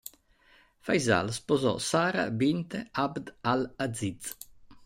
Faysal 0.85 1.29
sposò 1.31 1.77
Sara 1.77 2.31
bint 2.31 2.73
Abd 2.91 3.25
al-Aziz. 3.41 4.25